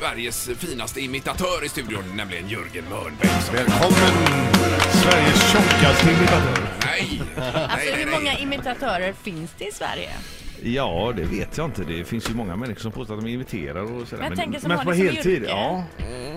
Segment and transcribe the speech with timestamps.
[0.00, 3.28] Sveriges finaste imitatör i studion, nämligen Jörgen Mörnberg.
[3.46, 4.12] som- Välkommen!
[4.92, 6.68] Sveriges tjockaste imitatör.
[6.86, 7.22] Nej!
[7.36, 8.42] Alltså nej, hur nej, många nej.
[8.42, 10.10] imitatörer finns det i Sverige?
[10.62, 11.84] Ja, det vet jag inte.
[11.84, 14.22] Det finns ju många människor som påstår att de imiterar och sådär.
[14.22, 15.48] Men jag tänker som men har på det som heltid, yrke.
[15.50, 15.84] ja.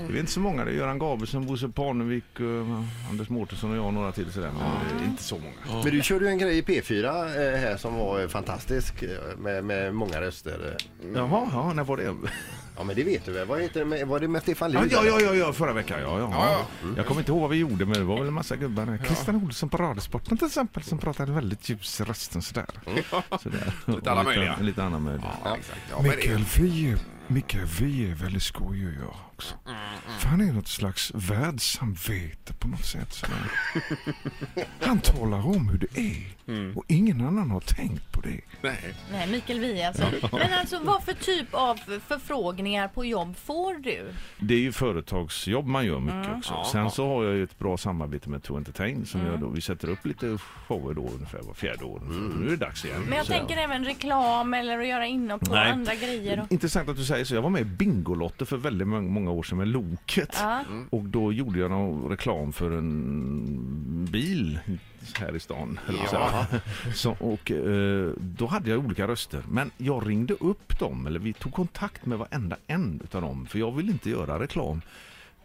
[0.08, 0.66] Det är inte så många.
[0.66, 4.52] Det är Göran Gabrielsson, Bosse Parnevik, uh, Anders Mårtensson och jag och några till sådär.
[4.60, 5.84] Men det är inte så många.
[5.84, 9.10] Men du körde ju en grej i P4 eh, här som var eh, fantastisk eh,
[9.38, 10.78] med, med många röster.
[11.16, 12.16] Jaha, ja, när var det?
[12.78, 13.48] Ja men det vet du väl?
[13.48, 14.92] Vad heter det med, var det med Stefan Ja, Lind?
[14.92, 16.02] ja, ja, ja, ja, förra veckan.
[16.02, 16.30] Ja, ja.
[16.34, 16.68] Ja,
[16.98, 19.00] Jag kommer inte ihåg vad vi gjorde, men det var väl en massa gubbar.
[19.06, 22.66] Christian Olsson på Radiosporten till exempel, som pratade väldigt ljus i rösten sådär.
[23.44, 23.74] sådär.
[23.86, 24.58] Lite alla Och möjliga.
[24.62, 25.32] Lite alla möjliga.
[25.44, 25.80] Ja, exakt.
[25.92, 29.56] Ja, men det, vi är, Mikael, vi är väldigt skojiga jag också.
[30.24, 33.14] För han är något slags världssamvete på något sätt.
[33.14, 33.52] Sådär.
[34.82, 36.24] Han talar om hur det är
[36.76, 38.40] och ingen annan har tänkt på det.
[38.62, 38.94] nej.
[39.12, 40.06] Nej, Mikael Wiehe alltså.
[40.32, 41.76] Men alltså vad för typ av
[42.08, 44.14] förfrågningar på jobb får du?
[44.40, 46.54] Det är ju företagsjobb man gör mycket också.
[46.54, 49.48] Ja, Sen så har jag ju ett bra samarbete med To Entertain som gör då,
[49.50, 52.00] vi sätter upp lite shower då ungefär var fjärde år.
[52.00, 52.06] Så
[52.40, 53.02] nu är det dags igen.
[53.08, 55.72] Men jag Så tänker även reklam eller att göra inhopp på Nej.
[55.72, 56.40] andra grejer.
[56.42, 56.52] Och...
[56.52, 57.36] Intressant att du säger så.
[57.36, 59.68] Jag var med i Bingolotter för väldigt många- år sedan med
[60.24, 60.38] Loket.
[60.42, 60.64] Ja.
[60.90, 64.60] Och då gjorde jag någon reklam för en bil
[65.20, 65.80] här i stan.
[66.10, 66.48] säga.
[66.94, 69.44] Så, och eh, då hade jag olika röster.
[69.50, 73.46] Men jag ringde upp dem, eller vi tog kontakt med varenda en utav dem.
[73.46, 74.82] För jag vill inte göra reklam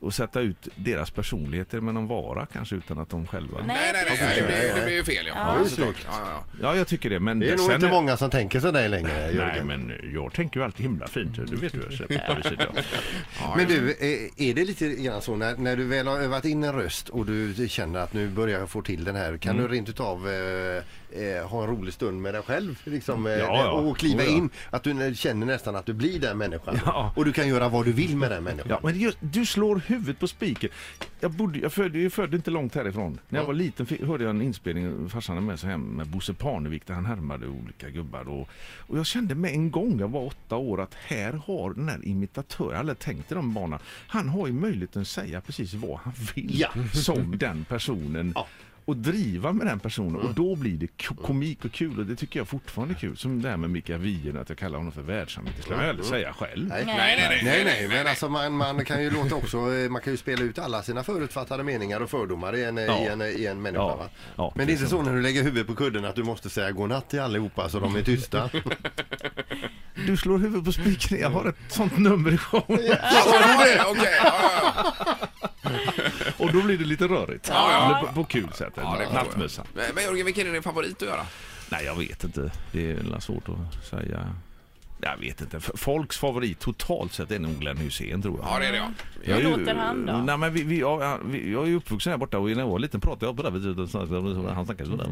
[0.00, 3.58] och sätta ut deras personligheter med någon vara kanske utan att de själva...
[3.66, 5.27] Nej, Nej, nej, nej, det blir, det blir ju fel.
[5.27, 5.32] Ja.
[5.36, 5.56] Ja.
[5.58, 5.94] Ja, såklart.
[6.06, 7.20] Ja, ja, Ja, jag tycker det.
[7.20, 9.66] Men Det är nog sen inte många som tänker så där längre Nej, Jörgen.
[9.66, 11.36] men jag tänker ju alltid himla fint.
[11.46, 11.96] Du vet ju.
[11.96, 12.20] Så, ja.
[13.40, 13.55] ja.
[13.56, 16.64] Men du, eh, är det lite grann så när, när du väl har övat in
[16.64, 19.68] en röst och du känner att nu börjar jag få till den här, kan Mm.
[19.70, 20.77] du rent utav eh,
[21.22, 23.70] eh, ha en rolig stund med dig själv liksom, eh, Ja, ja.
[23.70, 24.33] och kliva Oh, ja.
[24.36, 24.50] in?
[24.70, 27.12] Att du känner nästan att du blir den människan Ja.
[27.17, 28.69] och du kan göra vad du vill med den människan.
[28.70, 30.70] Ja, men just, du slår huvudet på spiken.
[31.20, 33.19] Jag, bodde, jag, födde, jag födde inte långt härifrån.
[33.28, 36.07] När jag var liten fick, hörde jag en inspelning, farsan hade med sig hem med
[36.07, 38.29] Bosse Parnevik där han härmade olika gubbar.
[38.29, 41.89] Och, och jag kände med en gång, jag var åtta år, att här har den
[41.89, 45.41] här imitatören, jag hade aldrig tänkt i de banorna, han har ju möjligheten att säga
[45.41, 46.68] precis vad han vill Ja.
[46.92, 48.33] som den personen.
[48.35, 48.46] Ja.
[48.88, 52.16] Och driva med den personen och då blir det ko- komik och kul och det
[52.16, 53.16] tycker jag fortfarande är kul.
[53.16, 55.56] Som det här med Mikael Wiehe, att jag kallar honom för världssamvete.
[55.56, 56.68] Det skulle jag aldrig säga själv.
[56.68, 56.82] Nej.
[56.86, 56.96] Nej.
[56.96, 60.12] Nej, nej, Nej, nej, men alltså man, man kan ju låta också, eh, man kan
[60.12, 62.98] ju spela ut alla sina förutfattade meningar och fördomar i en, Ja.
[63.00, 63.82] i en, i en människa.
[63.82, 63.96] Ja.
[63.96, 64.08] Va?
[64.36, 66.50] Ja, men det är inte så när du lägger huvudet på kudden att du måste
[66.50, 68.50] säga godnatt till allihopa så de är tysta.
[70.06, 71.18] Du slår huvudet på spiken.
[71.20, 72.64] Jag har ett sånt nummer i showen.
[72.68, 74.34] Ja, ja, Okej, ja,
[75.40, 75.48] ja.
[76.39, 77.48] Och då blir det lite rörigt.
[77.48, 77.98] Ja, ja.
[77.98, 78.73] Eller på, på kul sätt.
[78.74, 79.14] Ja, det Ja, jag.
[79.14, 79.64] Nattmössa.
[79.74, 81.27] Men men Jörgen, vilken är din favorit att göra?
[81.70, 82.51] Nej, jag vet inte.
[82.73, 84.34] Det är väl svårt att säga.
[85.01, 85.61] Jag vet inte.
[85.61, 88.46] Folks favorit totalt sett är nog Glenn Hysén tror jag.
[88.55, 88.90] Ja, det är det ja.
[89.23, 90.12] Hur Jag ju- låter han då?
[90.12, 92.58] Nej, men vi, vi, ja, ja, vi, jag är ju uppvuxen här borta och när
[92.58, 93.95] jag var liten pratade jag på det viset.
[94.55, 95.11] Han snackade sådär.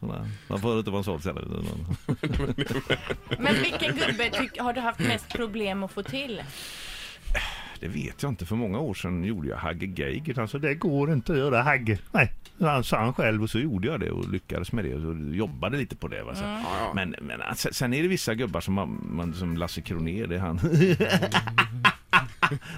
[0.00, 0.26] Sådär.
[0.48, 1.44] Man får inte vara så sådär.
[3.38, 6.42] Men vilken gubbe tyck, har du haft mest problem att få till?
[7.80, 8.46] Det vet jag inte.
[8.46, 10.40] För många år sedan gjorde jag Hagge Geiger.
[10.40, 11.98] Alltså det går inte att göra Hagge.
[12.12, 15.34] Nej, han sa han själv och så gjorde jag det och lyckades med det och
[15.34, 16.22] jobbade lite på det.
[16.22, 16.34] Va?
[16.34, 16.42] Så.
[16.44, 16.92] Ja.
[16.94, 20.40] Men, men alltså, sen är det vissa gubbar som, man, som Lasse Kronér, det är
[20.40, 20.56] han.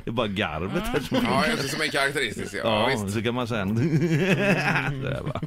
[0.04, 2.54] det är bara garvet här som Ja, det som är karaktäristiskt.
[2.54, 3.14] Ja, ja, visst.
[3.14, 3.64] så kan man säga.
[3.64, 5.40] Där, va?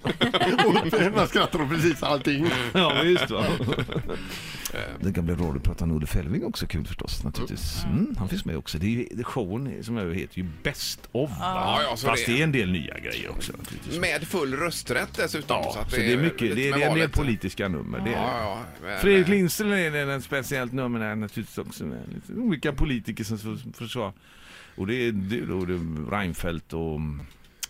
[1.24, 2.48] Och skrattar åt precis allting.
[2.74, 3.46] Ja, visst va.
[5.02, 7.84] Det kan bli roligt att prata med Olle Fällving också kul förstås naturligtvis.
[7.86, 8.78] Mm, han finns med också.
[8.78, 11.30] Det är ju, showen som jag heter ju Best of.
[11.30, 11.36] Va?
[11.40, 14.00] Ja, ja, så Fast det- är en del nya grejer också naturligtvis.
[14.00, 15.58] Med full rösträtt dessutom.
[15.64, 17.02] Ja, så, att så det är mycket, lite det är, med det är en del
[17.02, 17.14] valet.
[17.16, 18.00] politiska nummer.
[18.00, 18.40] Det är, Ja, det.
[18.44, 23.24] ja, men- Fredrik Lindström är ett speciellt nummer där naturligtvis också med lite olika politiker
[23.24, 24.14] som för- försvar.
[24.78, 27.00] Och det är, är då det är Reinfeldt och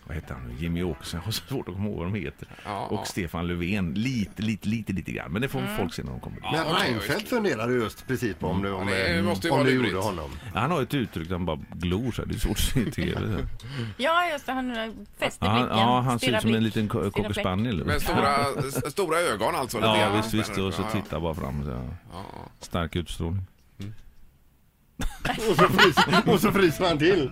[0.07, 0.57] vad heter han?
[0.59, 1.19] Jimmy Åkesson.
[1.19, 2.47] Jag har så svårt att komma ihåg vad de heter.
[2.65, 3.05] Ja, och ja.
[3.05, 3.93] Stefan Löfven.
[3.93, 5.31] Lite, lite, lite, lite grann.
[5.31, 6.39] Men det får folk se när de kommer.
[6.43, 9.57] Ja, Men Reinfeldt funderar du just precis på om du, om, Ja, det måste om
[9.57, 10.29] vara du gjorde honom.
[10.53, 12.29] Han har ett uttryck där han bara glor så här.
[12.29, 13.19] Det är svårt att se i tv.
[13.37, 13.47] så.
[13.97, 14.51] Ja, just det.
[14.51, 14.75] Han
[15.17, 15.77] fäster Ja, han, blicken.
[15.79, 17.85] ja, han ser ut som en liten cocker spaniel.
[17.85, 18.35] Med stora,
[18.91, 19.79] stora ögon alltså.
[19.79, 20.17] Ja, grann.
[20.17, 20.49] visst, visst.
[20.57, 21.01] Och så Ja, ja.
[21.01, 21.63] tittar bara fram.
[21.63, 21.69] Så.
[21.69, 22.49] Ja, ja.
[22.59, 23.45] Stark utstrålning.
[25.49, 27.31] Och så fryser, och så fryser han till.